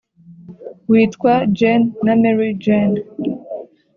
witwa 0.89 1.33
jane 1.57 1.87
na 2.05 2.13
mary 2.21 2.49
jane, 2.63 2.99